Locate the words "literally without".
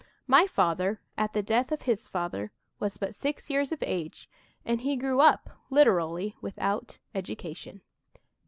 5.69-6.97